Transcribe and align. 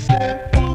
Step 0.00 0.69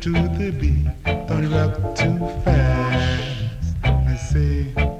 to 0.00 0.12
the 0.12 0.52
beat. 0.52 0.86
Don't 1.26 1.42
you 1.42 1.48
rock 1.48 1.94
too 1.96 2.18
fast. 2.44 3.74
I 3.84 4.14
say. 4.14 4.97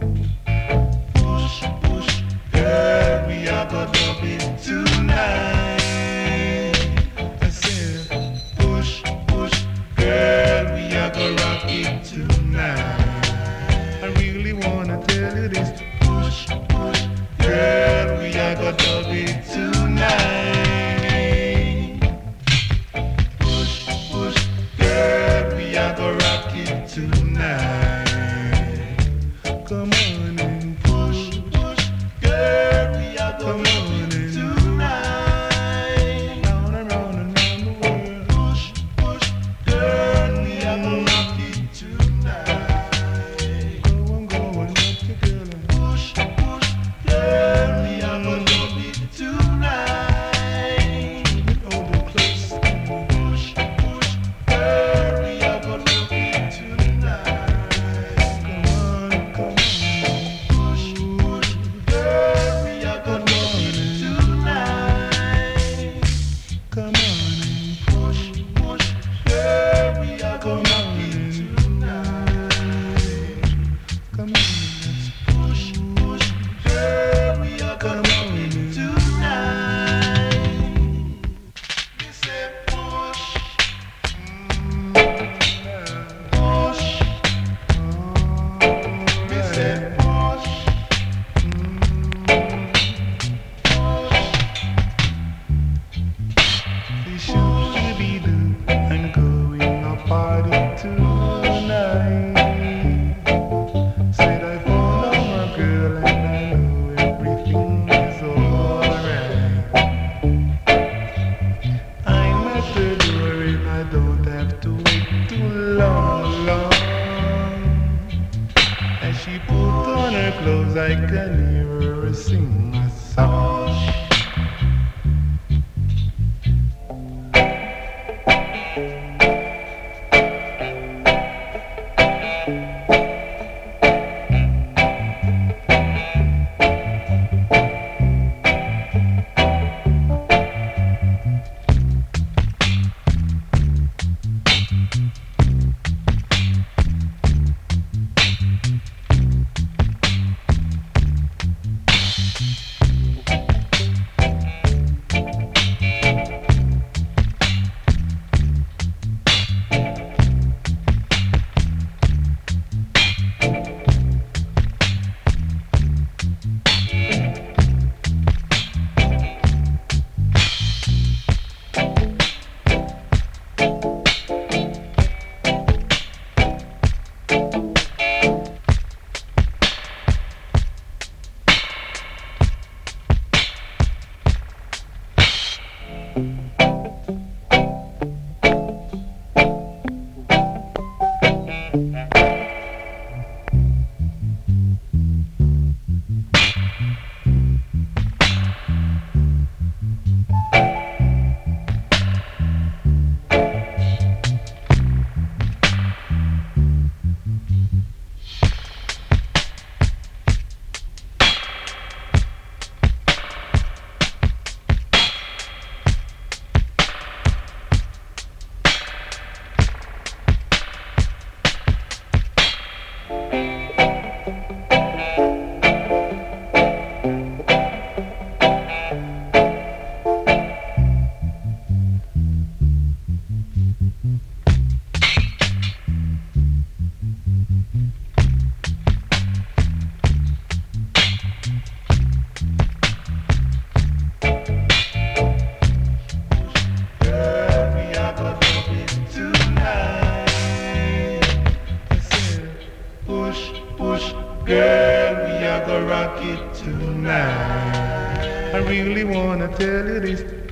Special 260.16 260.47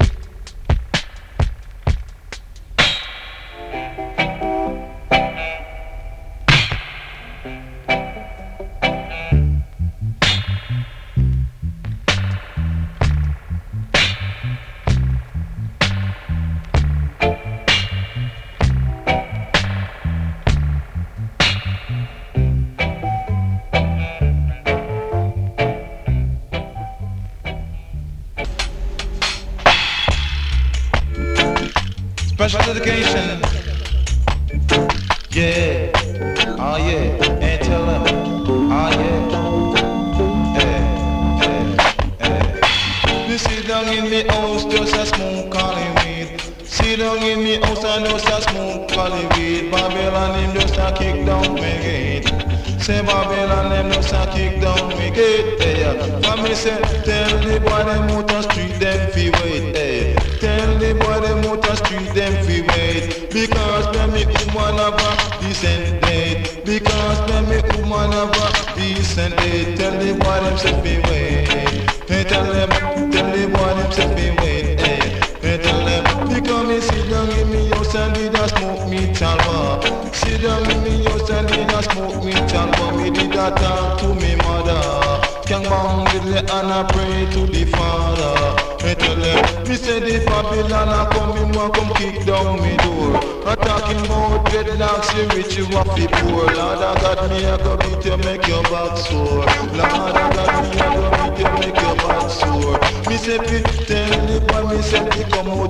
smoke 78.87 78.91
me 78.91 79.13
chalwa 79.15 80.15
Sit 80.15 80.43
down 80.43 80.71
in 80.71 81.05
house 81.05 81.31
and 81.31 81.49
did 81.49 81.73
a 81.73 81.83
smoke 81.83 82.25
me 82.25 82.33
chalwa 82.33 82.97
Me 82.97 83.11
did 83.11 83.33
a 83.33 83.51
talk 83.51 84.01
to 84.01 84.15
me 84.15 84.37
mother. 84.37 85.21
Gang 85.47 85.63
bang 85.63 86.07
diddly 86.07 86.39
and 86.39 86.73
I 86.73 86.83
pray 86.91 87.31
to 87.33 87.47
the 87.47 87.65
Father. 87.67 88.85
Me 88.85 88.95
tell 88.95 89.17
them, 89.17 89.69
me 89.69 89.77
say 89.77 90.01
the 90.01 90.25
Babylon 90.27 90.89
a 90.89 91.13
come 91.13 91.37
in 91.39 91.53
want 91.53 91.75
come 91.75 91.95
kick 91.95 92.25
down 92.27 92.61
me 92.63 92.77
door. 92.79 93.17
A 93.47 93.57
talking 93.57 94.05
about 94.07 94.47
dreadlocks, 94.47 95.15
you 95.17 95.29
rich, 95.37 95.57
you 95.57 95.67
have 95.67 95.95
to 95.95 96.09
poor 96.19 96.47
Lord 96.47 96.83
of 96.83 97.01
God, 97.01 97.31
me 97.31 97.45
a 97.45 97.57
go 97.59 97.77
beat 97.77 98.05
you, 98.05 98.17
make 98.19 98.47
your 98.49 98.63
back 98.65 98.99
sore. 98.99 99.47
Lord 99.79 100.17
of 100.17 100.35
God, 100.35 100.75
me 100.75 100.81
a 100.81 100.89
go 100.95 101.11
beat 101.11 101.39
you, 101.39 101.53
make 101.61 101.81
your 101.81 101.97
back 101.97 102.31
sore 102.31 102.86
Me 103.09 103.17
say, 103.17 103.39
fi 103.39 103.63
tell 103.87 104.27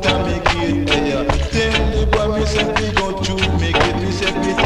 and 0.07 0.25
make 0.25 0.53
it 0.57 0.87
there 1.53 1.73
fi 2.77 2.93
go 2.95 3.23
through, 3.23 3.59
make 3.61 3.77
it 3.77 3.97
Me 4.01 4.11
fi 4.13 4.53
fi 4.53 4.65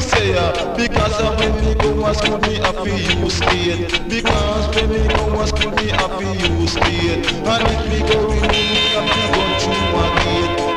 say, 0.00 0.26
me 0.26 0.32
ya, 0.32 0.76
because 0.76 1.20
of 1.20 1.38
when 1.38 1.52
go 1.74 2.12
school, 2.12 2.38
me 2.40 2.58
a 2.58 2.72
fi 2.72 2.94
use. 3.22 3.40
Because 4.08 4.66
when 4.74 4.90
me 4.90 5.08
go 5.08 5.30
to 5.30 5.46
school, 5.46 5.70
me 5.72 5.90
a 5.90 6.06
fi. 6.16 6.30
And 7.48 7.66
if 7.72 7.80
me 7.90 7.98
go 8.08 8.18
in, 8.30 8.44
me 8.50 8.64
a 8.92 9.02
fi 9.08 9.22
go 9.32 9.42
through. 9.58 9.96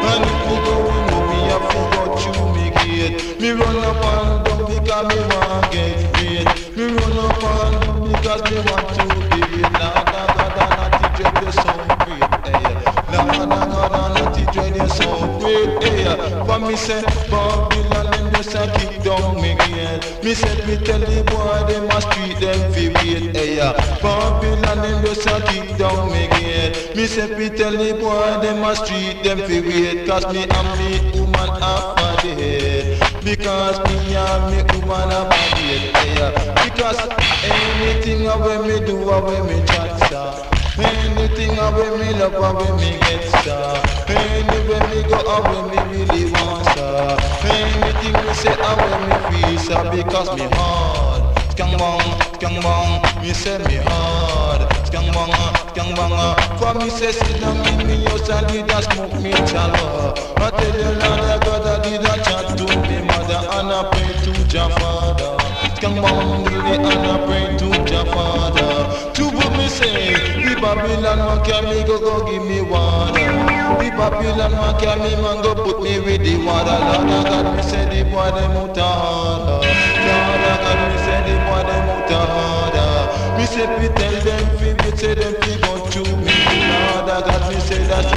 And 0.10 0.26
if 0.26 0.40
me 0.48 0.56
go 0.66 1.13
a 1.54 1.72
go 1.94 2.18
through 2.18 2.54
me 2.56 2.66
gate. 2.72 3.40
Me 3.40 3.50
run 3.52 3.78
up 3.78 4.04
and 4.06 4.46
down 4.46 4.62
because 4.68 5.06
me 5.10 5.20
want 5.36 5.72
get 5.72 6.14
paid. 6.14 6.48
Me 6.78 6.86
run 6.86 7.18
up 7.20 7.44
and 7.44 7.74
down 7.82 8.12
because 8.12 8.42
me 8.50 8.58
want 8.70 8.88
to 8.96 9.06
be 9.30 9.40
it. 9.62 9.72
Nah, 9.74 9.94
nah, 10.14 10.26
nah, 10.38 10.50
nah, 10.58 10.70
nah, 10.78 10.88
the 10.98 11.08
dread 11.16 11.44
is 11.48 11.56
so 11.56 11.74
great. 12.04 12.30
Hey, 12.46 12.74
nah, 13.12 13.26
nah, 13.26 13.46
nah, 13.46 13.66
nah, 13.66 14.08
nah, 14.14 14.30
the 14.32 14.44
dread 14.52 14.76
is 14.78 14.94
so 14.96 15.10
great. 15.40 15.70
Hey, 15.84 16.06
for 16.46 16.60
me 16.60 16.76
say 16.76 17.02
Babylon 17.30 18.13
just 18.44 18.56
a 18.56 18.78
big 18.78 19.04
down 19.04 19.36
me 19.42 19.56
gate. 19.56 20.24
Me 20.24 20.34
said 20.34 20.68
me 20.68 20.76
tell 20.86 21.00
the 21.00 21.24
boy 21.24 21.64
they 21.68 21.80
must 21.88 22.12
treat 22.12 22.40
them 22.40 22.74
fi 22.74 22.90
wait. 22.90 23.36
Hey 23.36 23.54
eh, 23.54 23.58
ya, 23.58 23.74
Babylon 24.02 24.78
them 24.82 25.06
just 25.06 25.28
a 25.28 25.40
big 25.48 25.78
down 25.78 26.12
me 26.12 26.28
gate. 26.28 26.96
Me 26.96 27.06
said 27.06 27.38
me 27.38 27.50
tell 27.50 27.72
the 27.72 27.94
boy 27.94 28.40
they 28.42 28.60
must 28.60 28.86
treat 28.86 29.24
them 29.24 29.38
fi 29.48 29.62
wait. 29.62 30.08
Cause 30.08 30.26
me 30.34 30.44
and 30.44 30.70
me 30.80 31.20
woman 31.20 31.50
have 31.62 32.22
the 32.22 32.36
date. 32.36 33.00
Because 33.24 33.80
me 33.88 34.16
and 34.16 34.44
me 34.52 34.60
woman 34.74 35.10
have 35.10 35.30
the 35.30 35.56
date. 35.56 35.96
Hey 35.96 36.16
ya, 36.18 36.28
because 36.64 37.00
anything 37.44 38.28
I 38.28 38.36
when 38.36 38.68
me 38.68 38.86
do 38.86 39.10
I 39.10 39.20
when 39.20 39.48
me 39.48 39.66
chat. 39.68 40.53
Anything 40.76 41.58
away 41.60 41.90
me 42.00 42.14
love 42.18 42.34
away 42.34 42.72
me 42.82 42.98
get 43.06 43.30
star. 43.42 43.78
Anywhere 44.10 44.82
me 44.90 45.04
go 45.08 45.20
away 45.22 45.62
me 45.70 46.02
really 46.02 46.32
want 46.34 46.66
star. 46.66 47.18
Anything 47.46 48.14
me 48.26 48.34
say 48.34 48.56
away 48.58 48.98
me 49.06 49.14
feel 49.30 49.60
star 49.60 49.92
because 49.96 50.34
me 50.36 50.48
hard. 50.54 51.22
Skang 51.52 51.78
bang, 51.78 52.02
skang 52.34 52.60
bang, 52.64 53.22
me 53.22 53.34
say 53.34 53.60
me 53.60 53.76
hard. 53.86 54.62
Skang 54.88 55.06
bang, 55.14 55.34
skang 55.70 55.94
bang, 55.94 56.58
for 56.58 56.74
me 56.80 56.90
say 56.90 57.12
sit 57.12 57.40
down 57.40 57.56
in 57.68 57.86
me 57.86 58.04
house 58.06 58.28
and 58.30 58.48
did 58.48 58.72
a 58.72 58.82
smoke 58.82 59.14
me 59.22 59.32
challah. 59.46 60.18
I 60.42 60.50
tell 60.50 60.74
you 60.74 60.90
Lord 60.98 61.46
God 61.46 61.68
I 61.68 61.84
did 61.84 62.02
a 62.02 62.16
chat 62.26 62.58
to 62.58 62.66
me 62.90 63.06
mother 63.06 63.46
and 63.58 63.72
I 63.72 63.90
pray 63.92 64.34
to 64.34 64.48
Jah 64.48 64.70
Father. 64.70 65.43
Skang 65.84 66.00
bang, 66.02 66.44
really 66.48 66.80
and 66.80 67.08
I 67.12 67.20
pray 67.28 67.58
to 67.60 67.68
Jah 67.84 68.06
Father. 68.06 68.72
To 69.20 69.24
what 69.36 69.52
me 69.58 69.68
say, 69.68 70.16
the 70.40 70.56
Babylon 70.62 71.20
man 71.20 71.44
can 71.44 71.66
me 71.66 71.84
go 71.84 72.00
go 72.00 72.24
give 72.24 72.46
me 72.48 72.62
water. 72.62 73.20
The 73.20 73.92
Babylon 73.92 74.54
man 74.54 74.80
can 74.80 75.00
me 75.04 75.12
man 75.20 75.44
go 75.44 75.54
put 75.54 75.84
me 75.84 76.00
with 76.00 76.24
the 76.24 76.40
water. 76.46 76.80
Lord 76.88 77.28
God 77.28 77.58
me 77.58 77.62
say 77.64 77.84
the 77.92 78.10
boy 78.10 78.32
them 78.32 78.56
out 78.64 78.78
harder. 78.80 79.60
Lord 80.08 80.60
God 80.64 80.80
me 80.88 80.98
say 81.04 81.20
the 81.28 81.36
boy 81.52 81.64
them 81.68 81.90
out 81.92 82.12
harder. 82.32 83.38
Me 83.38 83.44
say 83.46 83.68
fi 83.68 83.88
tell 84.00 84.16
them 84.24 84.46
fi 84.56 84.70
me 84.80 84.90
say 84.96 85.14
them 85.16 85.36
fi 85.42 85.52
go 85.68 85.86
through 85.92 86.16
me. 86.24 86.32
Lord 86.72 87.28
God 87.28 87.44
me 87.52 87.60
say 87.60 87.84
that 87.92 88.08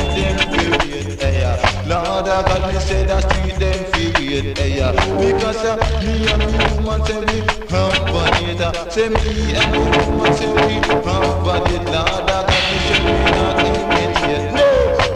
Lord 1.87 2.27
God 2.27 2.75
me 2.75 2.81
say 2.81 3.07
that 3.07 3.23
street 3.31 3.55
them 3.63 3.79
fi 3.95 4.11
wait. 4.19 4.59
Hey, 4.59 4.77
yeah. 4.79 4.91
Because 5.23 5.63
uh, 5.63 5.79
me 6.03 6.27
and 6.27 6.43
me 6.51 6.59
woman 6.83 6.99
say 7.07 7.21
we 7.23 7.47
uh, 7.71 8.91
Say 8.91 9.09
me 9.09 9.55
and 9.55 9.71
me 9.71 9.79
woman 10.11 10.33
say 10.35 10.51
we 10.51 10.83
it. 10.83 11.87
Lord 11.87 12.27
God 12.27 12.51
me 12.51 12.79
say 12.83 12.99
me 13.07 13.15
not 13.39 13.63
imitate. 13.63 14.51
No. 14.51 14.67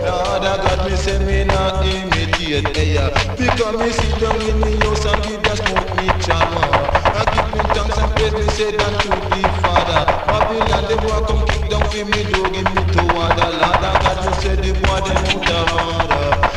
Lord 0.07 0.43
God 0.47 0.91
me 0.91 0.97
say 0.97 1.19
me 1.27 1.45
not 1.45 1.83
imitate. 1.85 2.71
Yeah. 2.79 3.11
Because 3.35 3.75
me 3.83 3.91
sit 3.91 4.21
down 4.23 4.39
in 4.41 4.61
me 4.63 4.79
house 4.87 5.05
and 5.11 5.23
give 5.27 5.43
that 5.43 5.59
smoke 5.59 5.91
me 5.99 6.07
channel. 6.23 6.87
I 7.19 7.23
give 7.35 7.49
me 7.51 7.63
thanks 7.75 7.99
and 7.99 8.11
praise 8.15 8.35
me 8.35 8.47
say 8.55 8.71
that 8.79 8.95
to 9.03 9.11
the 9.11 9.43
Father. 9.59 10.07
Babylon 10.31 10.85
them 10.87 11.03
want 11.03 11.27
come 11.27 11.43
kick 11.51 11.67
down 11.71 11.83
for 11.91 12.05
me 12.07 12.21
do 12.31 12.47
give 12.55 12.71
me 12.75 12.83
to 12.95 13.03
water. 13.15 13.51
Lord 13.59 13.79
God 13.83 14.19
me 14.23 14.33
say 14.39 14.55
the 14.55 14.71
boy 14.87 15.03
them 15.03 15.27
out 15.35 15.51
of 15.51 16.11
order. 16.15 16.50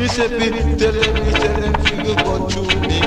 Me 0.00 0.08
say 0.08 0.28
fi 0.28 0.48
tell 0.78 0.92
them 0.92 1.14
me 1.14 1.30
say 1.32 1.52
them 1.60 1.74
fi 1.84 1.96
go 2.02 2.14
go 2.24 2.48
through 2.48 2.80
me. 2.88 3.00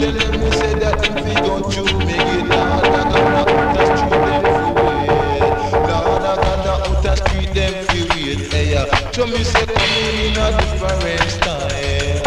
Tell 0.00 0.12
them 0.12 0.40
me 0.40 0.50
say 0.52 0.72
that 0.80 0.96
them 1.02 1.14
fi 1.22 1.34
go 1.42 1.60
through 1.68 1.98
me. 2.06 2.16
Lord 2.48 2.84
God 2.88 3.12
out 3.12 3.48
the 3.76 3.84
street 3.84 4.20
them 4.24 4.44
fi 4.44 4.68
wait. 4.80 5.52
Lord 5.90 6.22
God 6.22 6.66
out 6.72 7.02
the 7.02 7.12
street 7.16 7.52
them 7.52 7.74
fi 7.84 8.00
wait. 8.14 8.38
Hey, 8.50 8.72
yeah. 8.72 9.10
So 9.12 9.26
me 9.26 9.44
say 9.44 9.66
come 9.66 9.94
in 10.24 10.38
a 10.40 10.46
different 10.56 11.30
style. 11.36 12.22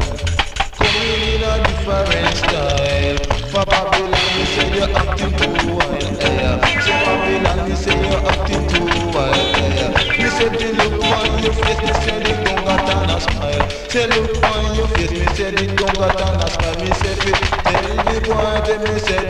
Coming 0.77 1.23
in 1.33 1.41
a 1.41 1.53
different 1.65 2.37
style. 2.37 3.17
For 3.49 3.65
Babylon, 3.65 4.11
me 4.37 4.45
say 4.45 4.67
you're 4.77 4.91
acting 4.95 5.33
too 5.35 5.56
Say 13.97 14.05
look 14.09 14.43
on 14.43 14.75
your 14.75 14.87
face, 14.89 15.09
me 15.09 15.25
say 15.33 15.49
the 15.49 15.65
don't 15.73 15.95
got 15.97 16.21
on 16.21 16.35
a 16.35 16.47
smile. 16.51 16.75
Me 16.85 16.91
say 17.01 17.15
fi 17.15 17.31
tell 17.65 17.97
the 18.05 18.21
boy, 18.21 18.61
them 18.67 18.93
me 18.93 18.99
say 18.99 19.26